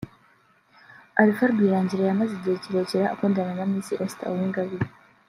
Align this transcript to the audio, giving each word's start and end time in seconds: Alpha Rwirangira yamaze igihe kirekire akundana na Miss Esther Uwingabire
Alpha 1.21 1.45
Rwirangira 1.51 2.03
yamaze 2.05 2.31
igihe 2.35 2.57
kirekire 2.63 3.05
akundana 3.13 3.51
na 3.57 3.65
Miss 3.71 3.87
Esther 4.05 4.29
Uwingabire 4.31 4.87